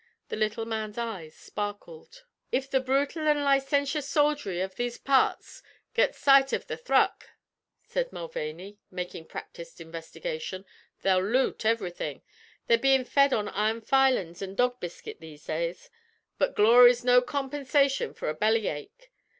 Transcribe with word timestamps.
The 0.29 0.35
little 0.35 0.65
man's 0.65 0.97
eyes 0.97 1.35
sparkled. 1.35 2.23
"If 2.51 2.67
the 2.71 2.79
brutil 2.79 3.27
an' 3.27 3.43
licentious 3.43 4.09
soldiery 4.09 4.59
av 4.63 4.73
these 4.73 4.97
parts 4.97 5.61
gets 5.93 6.17
sight 6.17 6.51
av 6.53 6.65
the 6.65 6.75
thruck," 6.75 7.29
said 7.83 8.11
Mulvaney, 8.11 8.79
making 8.89 9.27
practiced 9.27 9.79
investigation, 9.79 10.65
"they'll 11.03 11.21
loot 11.21 11.65
ev'rything. 11.65 12.23
They're 12.65 12.79
bein' 12.79 13.05
fed 13.05 13.31
on 13.31 13.49
iron 13.49 13.81
filin's 13.81 14.41
an' 14.41 14.55
dog 14.55 14.79
biscuit 14.79 15.19
these 15.19 15.45
days, 15.45 15.91
but 16.39 16.55
glory's 16.55 17.03
no 17.03 17.21
compensation 17.21 18.15
for 18.15 18.27
a 18.27 18.33
bellyache. 18.33 19.11